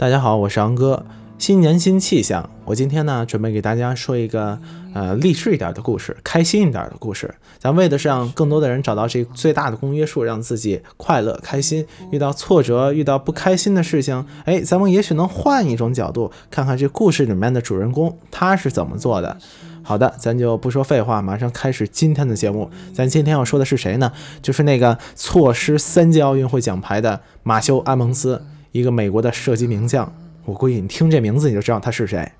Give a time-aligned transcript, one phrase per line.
[0.00, 1.04] 大家好，我是昂哥。
[1.36, 4.58] 新年新气象，我今天呢准备给大家说一个
[4.94, 7.34] 呃励志一点的故事，开心一点的故事。
[7.58, 11.86] 咱为的是让更多的人找到这最大的公约数，让自己快乐开心。
[12.10, 19.36] 遇到挫折，遇到不开心的事情，哎，咱们也许能换一种角度，看看这故事里面的主人公他是怎么做的。
[19.82, 22.70] 好的，咱就不说废话，马上开始今天的节目。
[22.94, 24.10] 咱今天要说的是谁呢？
[24.40, 28.42] 就是那个错失三届奥运会奖牌的马修·阿蒙斯。
[28.72, 30.12] 一个美国的射击名将，
[30.44, 32.30] 我估计你听这名字你就知道他是谁。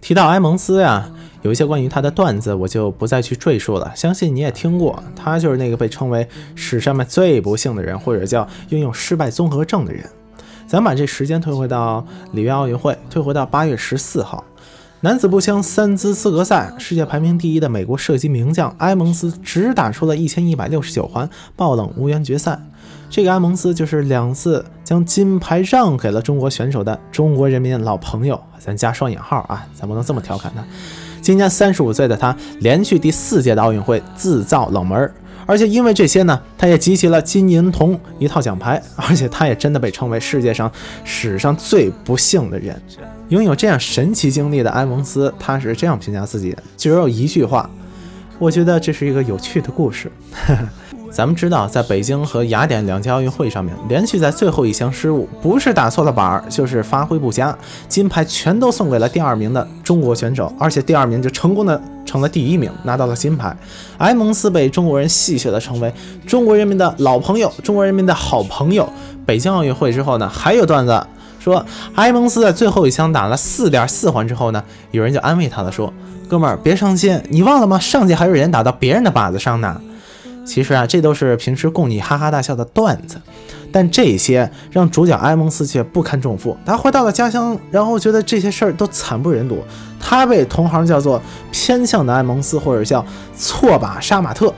[0.00, 1.10] 提到埃蒙斯呀，
[1.42, 3.92] 有一些关于他的段子，我就不再去赘述了。
[3.94, 10.04] 相信你也听过，他就是那个被称为史上面最不幸的人，或者叫拥有失败综合症的人。
[10.66, 14.44] 咱把这时间退回到里约奥运会，退回到八月十四号，
[15.00, 22.60] 男子步枪三姿资格赛，世界排名第一的美国射击名将埃蒙斯只打出了一千一百六十九环，爆冷无缘决赛。
[23.12, 30.64] 这个埃蒙斯就是两次将金牌让给了中国选手的中国人民老朋友，咱加双引号啊，咱不能这么调侃他。
[31.20, 35.12] 今年三十五岁的他，连续第四届的奥运会自造冷门，
[35.44, 40.72] 而且因为这些呢，他也集齐了金银铜一套奖牌，而且他也真的被称为世界上
[41.04, 42.80] 史上最不幸的人。
[43.28, 47.68] 拥有这样神奇经历的埃蒙斯，他是这样评价自己的，只有一句话，
[48.38, 50.10] 我觉得这是一个有趣的故事。
[51.12, 57.54] 咱们知道，在北京和雅典两届奥运会上面，连续在最后一项失误，不是打错了板儿，就是发挥不佳，
[57.86, 63.54] 金牌全都送给了第二名的中国选手，而且第二名就成功的成了第一名，拿到了金牌。
[63.98, 65.92] 埃蒙斯被中国人戏谑的成为
[66.26, 68.88] 中国人民的老朋友，中国人民的好朋友。
[69.26, 71.06] 北京奥运会之后呢，还有段子
[71.38, 71.62] 说，
[71.96, 75.92] 埃蒙斯在最后一枪打了四点四环之后呢，有人就安慰他了，说
[76.26, 77.78] ：“哥们儿别伤心，你忘了吗？
[77.78, 79.78] 上届还有人打到别人的靶子上呢。”
[80.44, 83.20] 其实啊，这都是平时供你哈哈大笑的段子，
[83.70, 86.56] 但这些让主角埃蒙斯却不堪重负。
[86.66, 89.58] 他回到了家乡，然后觉得这些事儿都惨不忍睹。
[90.00, 93.04] 他被同行叫做“偏向的埃蒙斯”或者叫
[93.36, 94.52] “错把杀马特”。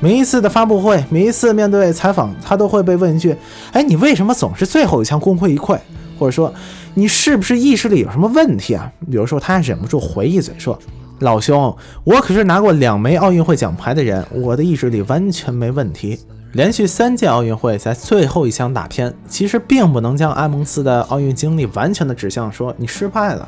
[0.00, 3.36] 每一次的发布会，每一次面对采访，他都会被问一句
[3.72, 5.76] ：“哎，你为什么总是最后一枪功亏一篑？”
[6.16, 6.54] 或者说
[6.94, 10.78] ：“你是不是意识里有什么问题啊？”有时候他还忍不住回一嘴说。
[11.20, 16.18] 老兄，我可是拿过两枚奥运会奖牌的人，我的意志力完全没问题。
[16.52, 23.46] 连续三届奥运会在最后一枪打偏，其实并不能将埃蒙斯的奥运经历完全的指向说你失败了。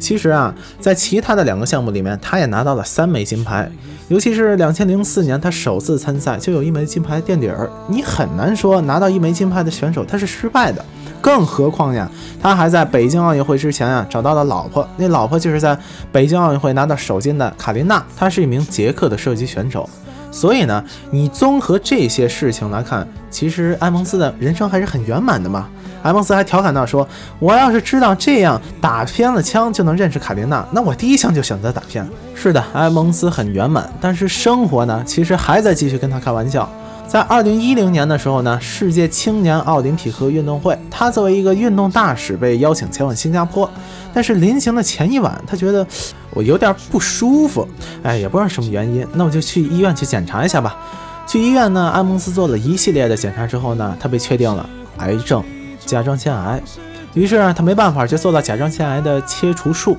[0.00, 3.70] 其实啊，在其他的两个项目里面，他也拿到了三枚金牌，
[4.08, 10.84] 尤其是两千零四年他首次参赛就有一枚金牌垫底儿，你很难说拿到一枚金牌的选手他是失败的。
[11.20, 12.10] 更何况呀，
[12.42, 15.78] 他还在北京奥运会之前啊找到了老婆，那老婆就是在
[16.10, 19.88] 北京奥运会拿到首金的卡琳娜，她是一名捷克的射击选手。
[20.32, 25.68] 所以呢，你综合这些事情来看，其实埃蒙斯的人生还是很圆满的嘛。
[26.04, 27.06] 埃蒙斯还调侃到说
[27.40, 36.66] ：“我要是知道这样打偏了枪就能认识卡琳娜，那我第一枪就选择打偏。”是的，埃蒙斯很圆满，但是生活呢，其实还在继续跟他开玩笑。
[37.10, 43.68] 在二零一零年的时候呢，世界青年奥林匹克运动会，他作为一个运动大使被邀请前往新加坡，
[44.14, 45.84] 但是临行的前一晚，他觉得
[46.30, 47.66] 我有点不舒服，
[48.04, 50.78] 哎，也不知道什么原因，那我就去医院去检查一下吧。
[51.26, 54.64] 去医院呢，埃蒙斯做了一系列的检查之后呢，他被确定了
[54.98, 55.42] 癌症，
[55.84, 56.62] 甲状腺癌，
[57.14, 59.96] 于是他没办法就做了甲状腺癌的切除术。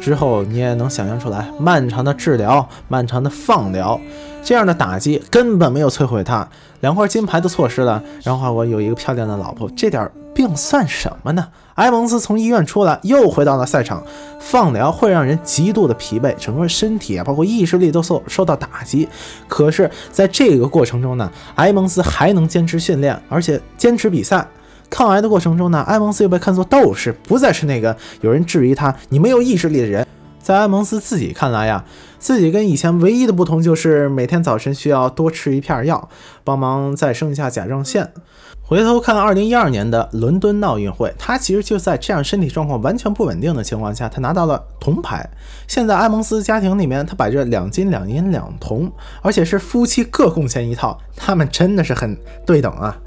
[0.00, 4.00] 之后你也能想象出来，漫长的治疗，漫长的放疗，
[4.42, 6.48] 这样的打击根本没有摧毁他，
[6.80, 8.02] 两块金牌都错失了。
[8.22, 11.48] 然后我有一个漂亮的老婆，这点病算什么呢？
[11.74, 14.02] 埃蒙斯从医院出来，又回到了赛场。
[14.38, 19.08] 放疗会让人极度的疲惫，整个身体啊，包括意识力都受受到打击。
[19.48, 24.46] 可是，在这个过程中呢，埃蒙斯还能坚持训练，而且坚持比赛。
[24.92, 30.06] 抗癌的过程中呢，埃蒙斯又被看作斗士，不再是那个有人质疑他你没有意志力的人。
[30.38, 31.82] 在埃蒙斯自己看来呀，
[32.18, 36.10] 自己跟以前唯一的不同就是每天早晨需要多吃一片药，
[36.44, 38.12] 帮忙再生一下甲状腺。
[38.60, 45.26] 回头看二零一二年的伦敦奥运会，他其实就在这样身体状况完全不稳定的情况下，他拿到了铜牌。
[45.66, 52.14] 现在埃蒙斯家庭里面，他摆着两金两银两铜，而且是夫妻各贡献一套，他们真的是很
[52.44, 52.98] 对等啊。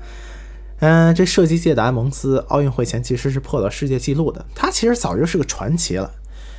[0.80, 4.46] 嗯，这射击界的埃蒙斯，奥运会前其实是破了世界纪录的。
[4.54, 6.12] 他其实早就是个传奇了。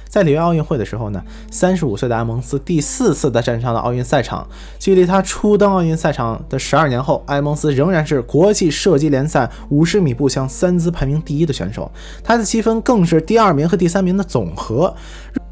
[0.08, 4.48] 在里约奥运会的时候呢，三十五岁的埃蒙斯第四次的站上了奥运赛场。
[4.78, 11.90] 距离他初登奥运赛场的十二年后，埃蒙斯仍然是国际射击联赛五十米步枪三姿排名第一的选手。
[12.24, 14.94] 他的积分更是第二名和第三名的总和。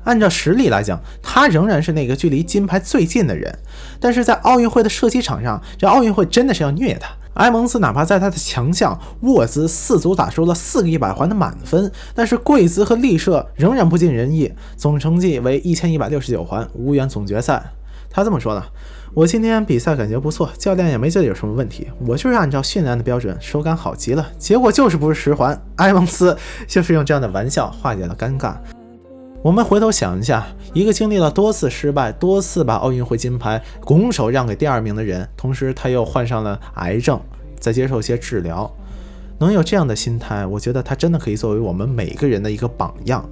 [0.04, 3.58] 按照实力来讲，他仍然是那个距离金牌最近的人。
[3.98, 7.10] 但是在奥运会的射击场上，这奥运会真的是要虐他。
[7.34, 17.72] 埃蒙斯哪怕在他的强项沃兹四组打出了四个一百环的满分，但是贵兹和利舍仍然不尽人意，总成绩为一千一百六十九环，无缘总决赛。
[18.08, 18.62] 他这么说的
[19.12, 26.36] ：“我今天比赛感觉不错，教练也没觉得有什么问题，我就是按照训练的标准，手感好极了，结果就是不是十环。”埃蒙斯
[26.68, 28.54] 就是用这样的玩笑化解了尴尬。
[29.44, 37.20] 我们回头想一下，一个经历了多次失败、多次把奥运会金牌拱手让给第二名的人，同时他又患上了癌症，
[37.60, 38.74] 在接受一些治疗，
[39.38, 43.28] 能有这样的心态，我觉得他真的可以作为我们每个人的一个榜样。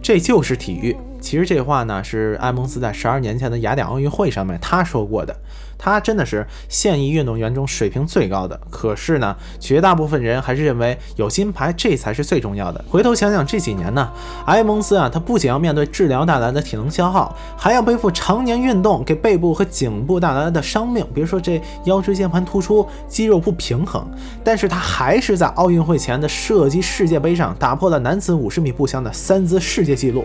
[0.00, 0.96] 这就是体育。
[1.26, 5.34] 其实这话呢，是埃蒙斯在十二年前的雅典奥运会上面他说过的。
[5.76, 8.58] 他真的是现役运动员中水平最高的。
[8.70, 12.82] 可是呢，绝大部分人还是认为有金牌这才是最重要的。
[12.88, 14.08] 回头想想这几年呢，
[14.46, 21.04] 埃蒙斯啊，他不仅要面对治疗带来的体能消耗，还要背负常年运动给背部和颈部带来的伤病。
[21.12, 24.08] 比如说这腰椎间盘突出、肌肉不平衡。
[24.44, 30.24] 但是他还是在奥运会前的射击世界杯上打破了男子五十米步枪的三姿世界纪录。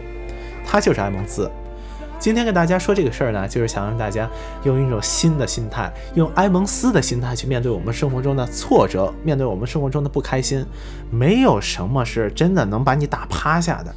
[0.66, 1.50] 他就是埃蒙斯。
[2.20, 4.30] 今天跟大家说这个事儿呢，就是想让大家
[4.64, 10.64] 用一种新的心态，用埃蒙斯的心态去面对我们生活中的挫折，面对我们生活中的不开心。
[11.10, 13.92] 没有什么是真的能把你打趴下的。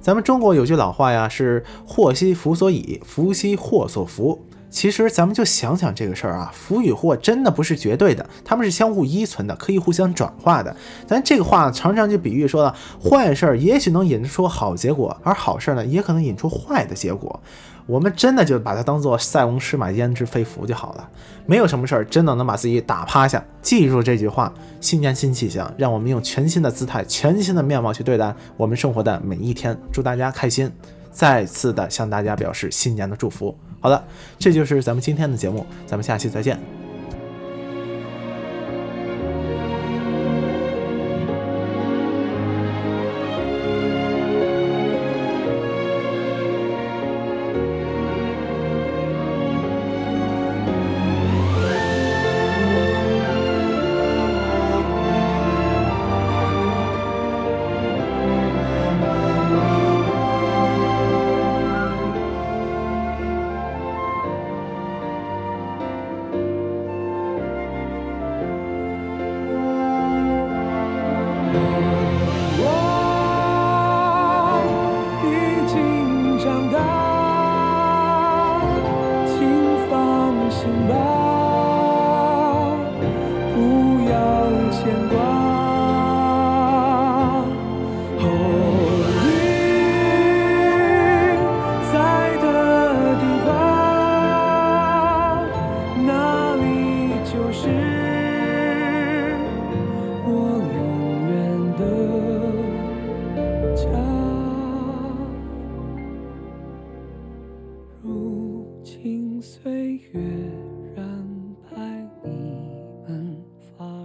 [0.00, 4.44] 咱们中国有句老话呀，是“祸兮福所倚，福兮祸所伏”。
[4.70, 10.74] 其实咱们就想想这个事儿啊，福与祸真的不是绝对的，他们是相互依存的，可以互相转化的。
[11.06, 17.40] 咱这个话常常就比喻说了，坏事儿也许能引出好结果，而好事儿呢，也可能引出坏的结果。
[17.86, 21.08] 我们真的就把它当做塞翁失马焉知非福就好了，
[21.46, 23.42] 没有什么事儿真的能把自己打趴下。
[23.62, 29.74] 记住这句话，新年新气象，让我们用全新的姿态、全新的面貌去对待我们生活的每一天。
[29.90, 30.70] 祝大家开心，
[31.10, 33.56] 再次的向大家表示新年的祝福。
[33.80, 34.04] 好的，
[34.38, 36.77] 这就是咱们今天的节目，咱们下期再见。
[80.58, 80.92] 心吧，
[83.54, 83.56] 不
[84.10, 84.12] 要
[84.72, 84.78] 牵
[85.08, 85.14] 挂。
[88.18, 88.26] 哦，
[89.22, 89.26] 你
[91.92, 91.94] 在
[92.42, 92.46] 的
[93.20, 93.48] 地方，
[96.04, 96.10] 哪
[96.56, 96.62] 里
[97.24, 97.97] 就是。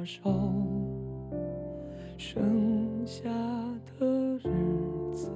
[0.05, 0.29] 手，
[2.17, 3.29] 剩下
[3.97, 4.05] 的
[4.38, 4.44] 日
[5.13, 5.31] 子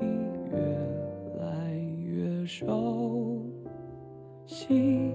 [0.00, 0.04] 已
[0.50, 0.56] 越
[1.40, 2.66] 来越少。
[4.44, 5.14] 希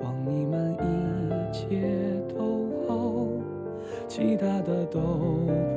[0.00, 3.26] 望你们一切都好，
[4.08, 5.00] 其他的都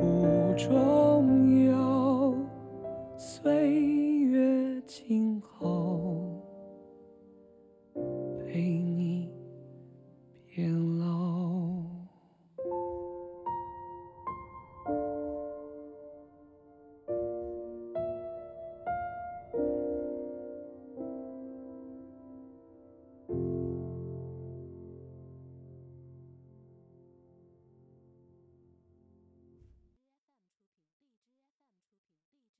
[0.01, 2.33] 不重要。
[3.17, 3.81] 岁
[4.23, 5.84] 月静好。